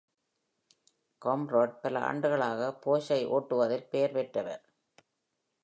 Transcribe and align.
கம்ப்ராட் 1.21 1.75
பல 1.81 1.99
ஆண்டுகளாக 1.99 2.71
போர்ஷை 2.85 3.19
ஓட்டுவதில் 3.29 3.87
பெயர் 3.89 4.11
பெற்றவர். 4.11 4.63